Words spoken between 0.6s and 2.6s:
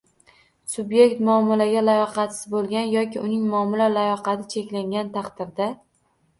Subyekt muomalaga layoqatsiz